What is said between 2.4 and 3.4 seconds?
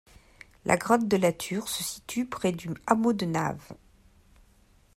du hameau de